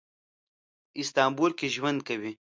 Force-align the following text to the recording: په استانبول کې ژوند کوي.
په 0.91 0.95
استانبول 1.01 1.51
کې 1.59 1.67
ژوند 1.75 1.99
کوي. 2.07 2.31